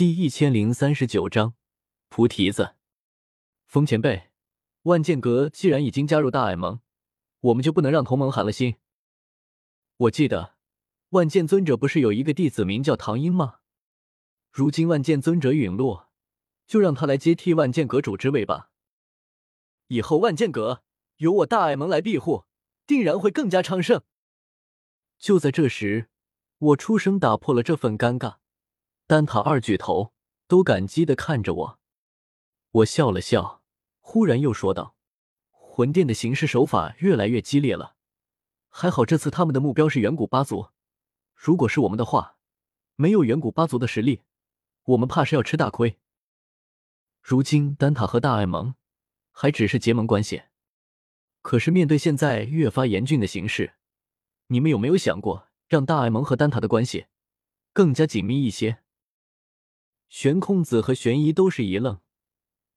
[0.00, 1.52] 第一千零三十九章
[2.08, 2.74] 菩提子。
[3.66, 4.30] 风前辈，
[4.84, 6.80] 万剑阁既然已经加入大爱盟，
[7.40, 8.76] 我们就不能让同盟寒了心。
[9.98, 10.54] 我记得
[11.10, 13.56] 万剑尊者不是有一个弟子名叫唐英吗？
[14.50, 16.08] 如今万剑尊者陨落，
[16.66, 18.70] 就让他来接替万剑阁主之位吧。
[19.88, 20.82] 以后万剑阁
[21.18, 22.46] 有我大爱盟来庇护，
[22.86, 24.02] 定然会更加昌盛。
[25.18, 26.08] 就在这时，
[26.56, 28.39] 我出声打破了这份尴尬。
[29.10, 30.12] 丹塔二巨头
[30.46, 31.80] 都感激的看着我，
[32.70, 33.60] 我笑了笑，
[33.98, 34.94] 忽然又说道
[35.50, 37.96] ：“魂殿的行事手法越来越激烈了，
[38.68, 40.68] 还好这次他们的目标是远古八族，
[41.34, 42.36] 如果是我们的话，
[42.94, 44.22] 没有远古八族的实力，
[44.84, 45.98] 我们怕是要吃大亏。
[47.20, 48.76] 如今丹塔和大爱盟
[49.32, 50.42] 还只是结盟关系，
[51.42, 53.74] 可是面对现在越发严峻的形势，
[54.46, 57.06] 你们有没有想过让大爱盟和丹塔的关系
[57.72, 58.78] 更加紧密一些？”
[60.10, 62.00] 玄空子和玄一都是一愣，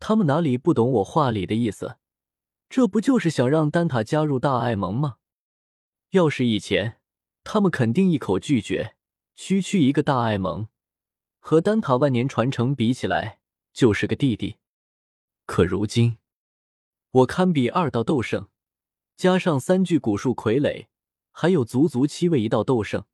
[0.00, 1.96] 他们哪里不懂我话里的意思？
[2.68, 5.18] 这不就是想让丹塔加入大爱盟吗？
[6.10, 7.00] 要是以前，
[7.44, 8.96] 他们肯定一口拒绝。
[9.36, 10.66] 区区一个大爱盟，
[11.38, 13.38] 和丹塔万年传承比起来，
[13.72, 14.56] 就是个弟弟。
[15.46, 16.18] 可如今，
[17.12, 18.48] 我堪比二道斗圣，
[19.16, 20.88] 加上三具古树傀儡，
[21.30, 23.04] 还有足足七位一道斗圣，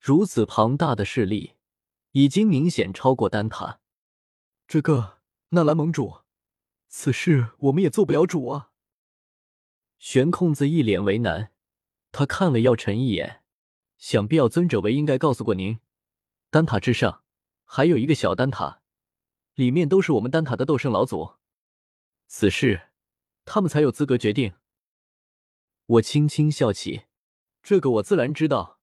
[0.00, 1.54] 如此庞大的势力。
[2.12, 3.80] 已经明显超过丹塔，
[4.66, 5.18] 这个
[5.50, 6.22] 纳兰盟主，
[6.88, 8.72] 此事我们也做不了主啊。
[9.98, 11.52] 玄空子一脸为难，
[12.10, 13.44] 他看了药尘一眼，
[13.96, 15.78] 想必药尊者为应该告诉过您，
[16.50, 17.22] 丹塔之上
[17.64, 18.82] 还有一个小丹塔，
[19.54, 21.34] 里面都是我们丹塔的斗圣老祖，
[22.26, 22.88] 此事
[23.44, 24.54] 他们才有资格决定。
[25.86, 27.02] 我轻轻笑起，
[27.62, 28.80] 这个我自然知道，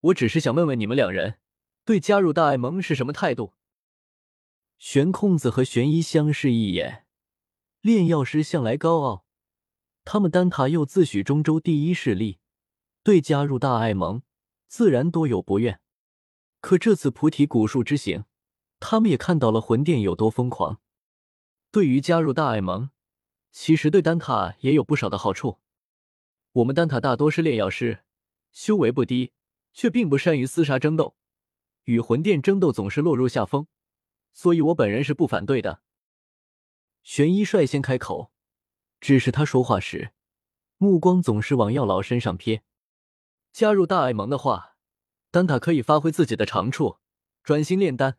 [0.00, 1.40] 我只是想问问你们两人。
[1.84, 3.54] 对加入大爱盟是什么态度？
[4.78, 7.06] 玄空子和玄一相视一眼。
[7.80, 9.24] 炼药师向来高傲，
[10.04, 12.38] 他们丹塔又自诩中州第一势力，
[13.02, 14.22] 对加入大爱盟
[14.68, 15.80] 自然多有不愿。
[16.60, 18.24] 可这次菩提古树之行，
[18.78, 20.80] 他们也看到了魂殿有多疯狂。
[21.70, 22.90] 对于加入大爱盟，
[23.50, 25.58] 其实对丹塔也有不少的好处。
[26.52, 28.04] 我们丹塔大多是炼药师，
[28.52, 29.32] 修为不低，
[29.72, 31.16] 却并不善于厮杀争斗。
[31.84, 33.66] 与魂殿争斗总是落入下风，
[34.32, 35.82] 所以我本人是不反对的。
[37.02, 38.30] 玄一率先开口，
[39.00, 40.12] 只是他说话时，
[40.76, 42.60] 目光总是往药老身上瞥。
[43.52, 44.76] 加入大爱盟的话，
[45.30, 46.98] 丹塔可以发挥自己的长处，
[47.42, 48.18] 专心炼丹。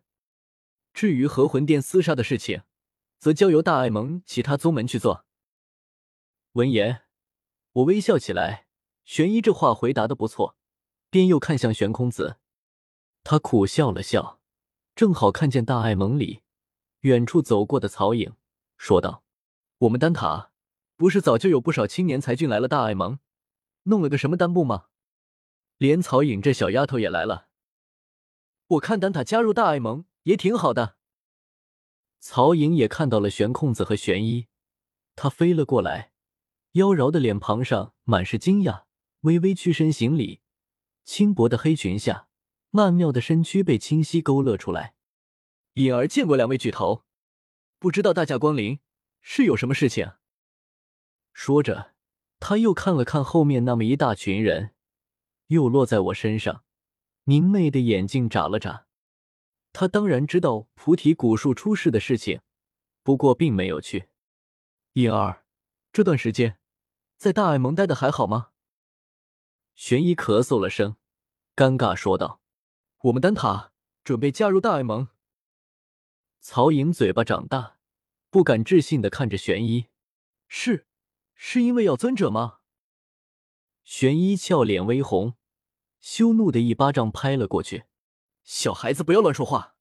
[0.93, 2.63] 至于和魂殿厮杀的事情，
[3.17, 5.25] 则交由大爱盟其他宗门去做。
[6.53, 7.03] 闻言，
[7.72, 8.67] 我微笑起来。
[9.05, 10.57] 玄一这话回答的不错，
[11.09, 12.41] 便又看向玄空子。
[13.23, 14.39] 他苦笑了笑，
[14.95, 16.41] 正好看见大爱盟里
[17.01, 18.33] 远处走过的曹颖，
[18.77, 19.23] 说道
[19.79, 20.51] ：“我们丹塔
[20.97, 23.19] 不是早就有不少青年才俊来了大爱盟，
[23.83, 24.87] 弄了个什么丹部吗？
[25.77, 27.47] 连曹颖这小丫头也来了。
[28.67, 30.97] 我看丹塔加入大爱盟也挺好的。”
[32.19, 34.47] 曹颖也看到了玄空子和玄一，
[35.15, 36.11] 他飞了过来，
[36.73, 38.83] 妖娆的脸庞上满是惊讶，
[39.21, 40.41] 微微屈身行礼，
[41.03, 42.27] 轻薄的黑裙下。
[42.71, 44.95] 曼妙的身躯被清晰勾勒出来。
[45.75, 47.03] 隐儿见过两位巨头，
[47.79, 48.79] 不知道大驾光临
[49.21, 50.13] 是有什么事情。
[51.33, 51.93] 说着，
[52.39, 54.73] 他又看了看后面那么一大群人，
[55.47, 56.63] 又落在我身上，
[57.23, 58.87] 明媚的眼睛眨了眨。
[59.71, 62.41] 他当然知道菩提古树出事的事情，
[63.03, 64.09] 不过并没有去。
[64.93, 65.45] 隐儿，
[65.93, 66.59] 这段时间
[67.15, 68.49] 在大爱盟待的还好吗？
[69.73, 70.97] 玄一咳嗽了声，
[71.55, 72.41] 尴尬说道。
[73.06, 73.72] 我们丹塔
[74.03, 75.07] 准备加入大爱盟。
[76.39, 77.79] 曹颖嘴巴长大，
[78.29, 79.88] 不敢置信的看着玄一，
[80.47, 80.85] 是，
[81.34, 82.59] 是因为要尊者吗？
[83.84, 85.34] 玄一俏脸微红，
[86.00, 87.85] 羞怒的一巴掌拍了过去。
[88.44, 89.75] 小孩子不要乱说话。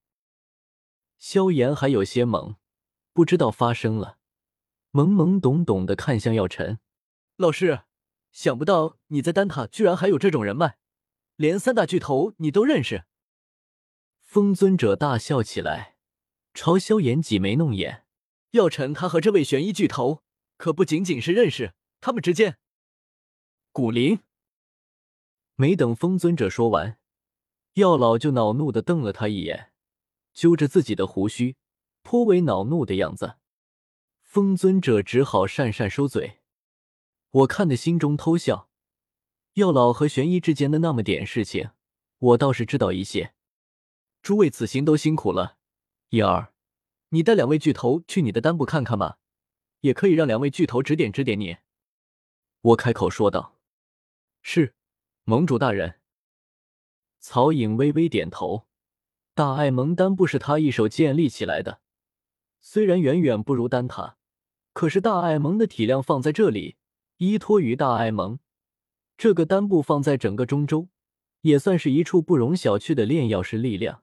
[1.18, 2.56] 萧炎还有些懵，
[3.12, 4.16] 不知道发生了，
[4.92, 6.78] 懵懵懂懂的看向药尘
[7.36, 7.82] 老师，
[8.32, 10.78] 想不到你在丹塔居然还有这种人脉，
[11.36, 13.04] 连三大巨头你都认识。
[14.32, 15.96] 风尊者大笑起来，
[16.54, 18.04] 朝萧炎挤眉弄眼。
[18.52, 20.22] 药尘他和这位玄衣巨头
[20.56, 22.56] 可不仅仅是认识，他们之间……
[23.72, 24.20] 古灵。
[25.56, 27.00] 没等风尊者说完，
[27.72, 29.72] 药老就恼怒的瞪了他一眼，
[30.32, 31.56] 揪着自己的胡须，
[32.04, 33.34] 颇为恼怒的样子。
[34.22, 36.38] 风尊者只好讪讪收嘴。
[37.30, 38.70] 我看的心中偷笑。
[39.54, 41.70] 药老和玄衣之间的那么点事情，
[42.18, 43.34] 我倒是知道一些。
[44.22, 45.56] 诸位此行都辛苦了，
[46.10, 46.52] 叶儿，
[47.08, 49.18] 你带两位巨头去你的丹部看看吧，
[49.80, 51.56] 也可以让两位巨头指点指点你。
[52.60, 53.58] 我开口说道
[54.42, 54.74] ：“是，
[55.24, 56.00] 盟主大人。”
[57.18, 58.66] 曹颖微微点头。
[59.34, 61.80] 大爱蒙丹部是他一手建立起来的，
[62.60, 64.18] 虽然远远不如丹塔，
[64.74, 66.76] 可是大爱蒙的体量放在这里，
[67.16, 68.38] 依托于大爱蒙，
[69.16, 70.88] 这个丹部放在整个中州，
[71.40, 74.02] 也算是一处不容小觑的炼药师力量。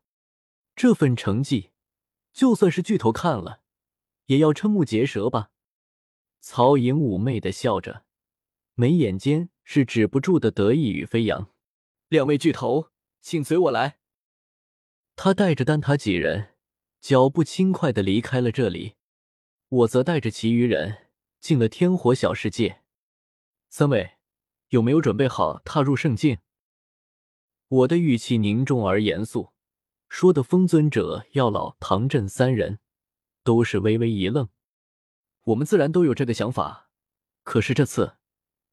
[0.78, 1.72] 这份成绩，
[2.32, 3.62] 就算是巨头看了，
[4.28, 5.50] 也要瞠目结舌吧。
[6.40, 8.06] 曹颖妩媚的笑着，
[8.76, 11.52] 眉眼间是止不住的得意与飞扬。
[12.10, 12.92] 两位巨头，
[13.22, 13.98] 请随我来。
[15.16, 16.54] 他带着丹塔几人，
[17.02, 18.98] 脚步轻快的离开了这里。
[19.70, 21.10] 我则带着其余人
[21.40, 22.84] 进了天火小世界。
[23.70, 24.18] 三位，
[24.70, 26.38] 有没有准备好踏入圣境？
[27.68, 29.52] 我的语气凝重而严肃，
[30.10, 32.80] 说的风尊者、药老、唐振三人
[33.44, 34.50] 都是微微一愣。
[35.44, 36.90] 我们自然都有这个想法，
[37.44, 38.18] 可是这次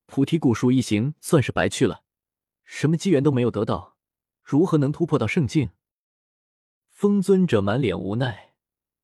[0.07, 2.03] 菩提古树一行算是白去了，
[2.65, 3.97] 什么机缘都没有得到，
[4.43, 5.71] 如何能突破到圣境？
[6.91, 8.55] 风尊者满脸无奈，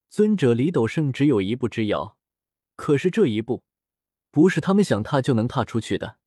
[0.09, 2.17] 尊者李斗圣只有一步之遥，
[2.77, 3.65] 可是这一步
[4.31, 6.19] 不是他们想踏就能踏出去的。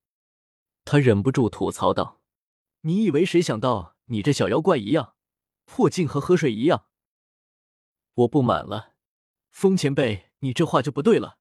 [0.86, 2.22] 他忍不住吐槽道
[2.82, 5.16] ：“你以为谁想到你这小妖怪一样，
[5.66, 6.86] 破镜和河水一样？”
[8.16, 8.94] 我不满了，
[9.50, 11.40] 风前辈，你这话就不对了。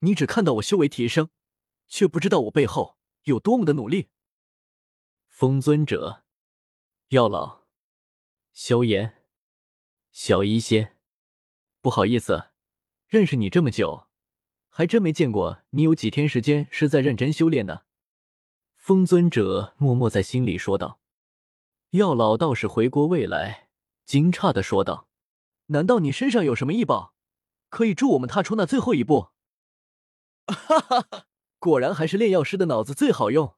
[0.00, 1.30] 你只看到我修为提升，
[1.88, 4.10] 却不知道我背后有多么的努力。
[5.28, 6.24] 风尊者，
[7.08, 7.64] 药老，
[8.52, 9.22] 萧炎。
[10.12, 10.98] 小医仙，
[11.80, 12.50] 不好意思，
[13.08, 14.08] 认识你这么久，
[14.68, 17.82] 还真没见过你有几天时间是在认真修炼呢。
[18.76, 21.00] 风尊者默默在心里说道。
[21.94, 23.68] 药老道士回过味来，
[24.04, 25.06] 惊诧的说道
[25.66, 27.14] ：“难道你身上有什么异宝，
[27.68, 29.28] 可以助我们踏出那最后一步？”
[30.50, 31.26] 哈哈哈，
[31.60, 33.54] 果然还是炼药师的脑子最好用。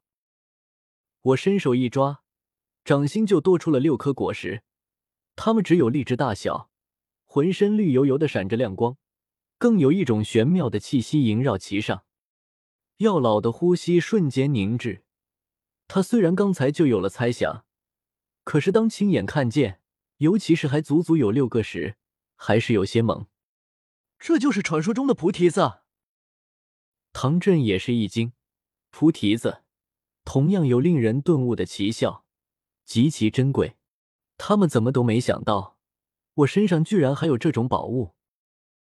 [1.23, 2.23] 我伸手一抓，
[2.85, 4.65] 掌心就多出了六颗果实。
[5.35, 6.69] 它们只有荔枝大小，
[7.25, 8.99] 浑身绿油油的，闪着亮光，
[9.56, 12.05] 更有一种玄妙的气息萦绕其上。
[12.99, 15.05] 药老的呼吸瞬间凝滞，
[15.89, 17.65] 他虽然刚才就有了猜想，
[18.46, 19.81] 可是当亲眼看见，
[20.19, 21.96] 尤其是还足足有六个时，
[22.37, 23.26] 还是有些懵。
[24.20, 25.81] 这就是传说中的菩提子。
[27.12, 28.32] 唐震也是一惊，
[28.90, 29.64] 菩提子
[30.25, 32.25] 同样有令人顿悟的奇效，
[32.84, 33.76] 极其珍贵。
[34.38, 35.76] 他们怎么都没想到，
[36.34, 38.14] 我身上居然还有这种宝物。